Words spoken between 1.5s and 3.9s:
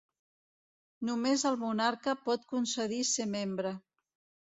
el monarca pot concedir ser membre.